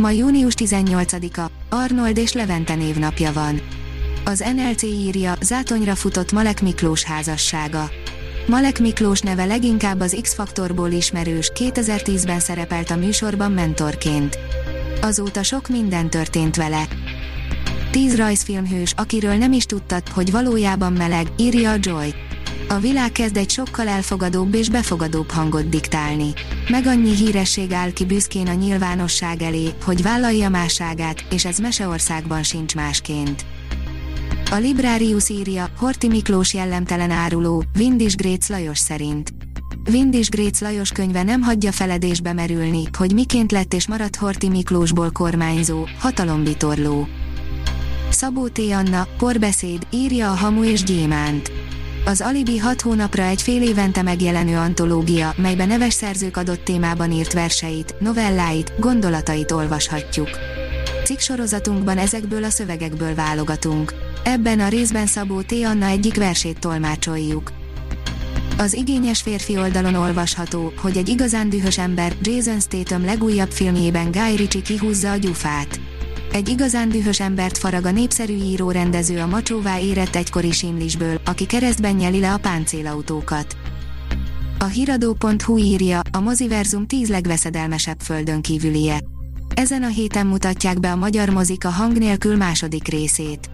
[0.00, 3.60] Ma június 18-a, Arnold és Levente névnapja van.
[4.24, 7.90] Az NLC írja, zátonyra futott Malek Miklós házassága.
[8.46, 14.38] Malek Miklós neve leginkább az X-faktorból ismerős, 2010-ben szerepelt a műsorban mentorként.
[15.00, 16.88] Azóta sok minden történt vele.
[17.90, 22.14] Tíz rajzfilmhős, akiről nem is tudtad, hogy valójában meleg, írja a Joy
[22.70, 26.32] a világ kezd egy sokkal elfogadóbb és befogadóbb hangot diktálni.
[26.68, 32.42] Meg annyi híresség áll ki büszkén a nyilvánosság elé, hogy vállalja másságát, és ez Meseországban
[32.42, 33.44] sincs másként.
[34.50, 39.32] A Librarius írja, Horti Miklós jellemtelen áruló, Vindis Gréc Lajos szerint.
[39.90, 45.10] Vindis Gréc Lajos könyve nem hagyja feledésbe merülni, hogy miként lett és maradt Horti Miklósból
[45.10, 47.08] kormányzó, hatalombitorló.
[48.10, 48.58] Szabó T.
[48.58, 51.52] Anna, porbeszéd, írja a Hamu és Gyémánt.
[52.10, 57.32] Az Alibi 6 hónapra egy fél évente megjelenő antológia, melyben neves szerzők adott témában írt
[57.32, 60.28] verseit, novelláit, gondolatait olvashatjuk.
[61.04, 61.18] Cikk
[61.96, 63.94] ezekből a szövegekből válogatunk.
[64.24, 65.52] Ebben a részben Szabó T.
[65.52, 67.52] Anna egyik versét tolmácsoljuk.
[68.58, 74.36] Az igényes férfi oldalon olvasható, hogy egy igazán dühös ember Jason Statham legújabb filmjében Guy
[74.36, 75.80] Ritchie kihúzza a gyufát.
[76.32, 81.94] Egy igazán dühös embert farag a népszerű író-rendező a macsóvá érett egykori simlisből, aki keresztben
[81.94, 83.56] nyeli le a páncélautókat.
[84.58, 89.00] A hiradó.hu írja, a moziverzum 10 legveszedelmesebb földön kívülie.
[89.54, 93.50] Ezen a héten mutatják be a magyar mozik a hang nélkül második részét.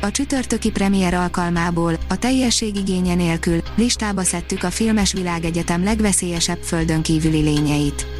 [0.00, 7.02] A csütörtöki premier alkalmából, a teljesség igénye nélkül, listába szedtük a Filmes Világegyetem legveszélyesebb földön
[7.02, 8.19] kívüli lényeit.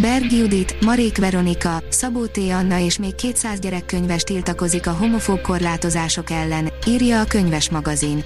[0.00, 2.36] Berg Judit, Marék Veronika, Szabó T.
[2.36, 8.24] Anna és még 200 gyerekkönyves tiltakozik a homofób korlátozások ellen, írja a könyves magazin.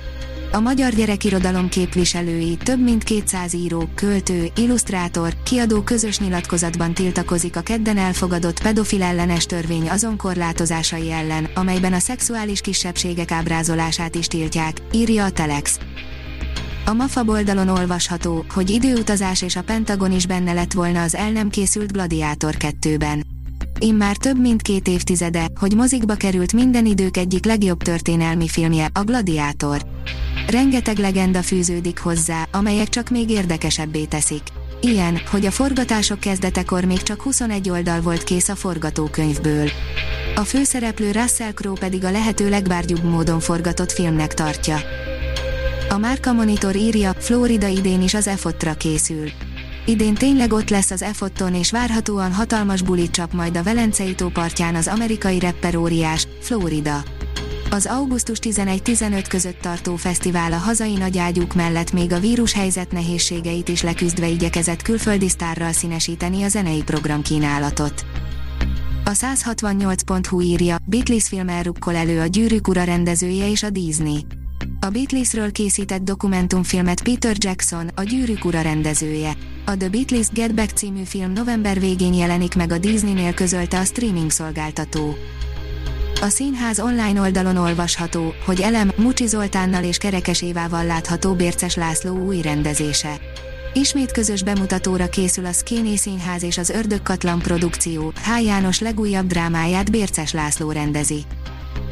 [0.52, 7.60] A magyar gyerekirodalom képviselői, több mint 200 író, költő, illusztrátor, kiadó közös nyilatkozatban tiltakozik a
[7.60, 14.76] kedden elfogadott pedofil ellenes törvény azon korlátozásai ellen, amelyben a szexuális kisebbségek ábrázolását is tiltják,
[14.92, 15.78] írja a Telex.
[16.84, 21.30] A MAFA oldalon olvasható, hogy időutazás és a Pentagon is benne lett volna az el
[21.30, 23.26] nem készült Gladiátor 2-ben.
[23.78, 29.00] Immár több mint két évtizede, hogy mozikba került minden idők egyik legjobb történelmi filmje, a
[29.00, 29.86] Gladiátor.
[30.46, 34.42] Rengeteg legenda fűződik hozzá, amelyek csak még érdekesebbé teszik.
[34.80, 39.70] Ilyen, hogy a forgatások kezdetekor még csak 21 oldal volt kész a forgatókönyvből.
[40.34, 44.76] A főszereplő Russell Crowe pedig a lehető legbárgyúbb módon forgatott filmnek tartja.
[45.92, 49.30] A Márka Monitor írja, Florida idén is az EFOT-ra készül.
[49.86, 54.28] Idén tényleg ott lesz az EFOT-on és várhatóan hatalmas bulit csap majd a Velencei tó
[54.28, 57.02] partján az amerikai rapper óriás, Florida.
[57.70, 63.82] Az augusztus 11-15 között tartó fesztivál a hazai nagyágyúk mellett még a vírushelyzet nehézségeit is
[63.82, 68.04] leküzdve igyekezett külföldi sztárral színesíteni a zenei program kínálatot.
[69.04, 74.24] A 168.hu írja, Beatles film elrukkol elő a Gyűrűk ura rendezője és a Disney.
[74.82, 79.32] A Beatlesről készített dokumentumfilmet Peter Jackson, a Gyűrűk ura rendezője.
[79.64, 83.84] A The Beatles Get Back című film november végén jelenik meg a Disney-nél közölte a
[83.84, 85.14] streaming szolgáltató.
[86.20, 92.26] A színház online oldalon olvasható, hogy Elem, Mucsi Zoltánnal és Kerekes Évával látható Bérces László
[92.26, 93.20] új rendezése.
[93.74, 98.44] Ismét közös bemutatóra készül a Szkéné Színház és az Ördögkatlan produkció, H.
[98.44, 101.24] János legújabb drámáját Bérces László rendezi.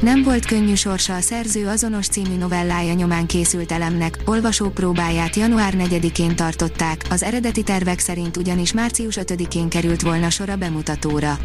[0.01, 6.35] Nem volt könnyű sorsa a szerző azonos című novellája nyomán készült elemnek, olvasópróbáját január 4-én
[6.35, 11.37] tartották, az eredeti tervek szerint ugyanis március 5-én került volna sor a bemutatóra.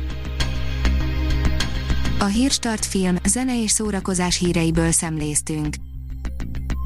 [2.18, 5.74] A Hírstart film, zene és szórakozás híreiből szemléztünk.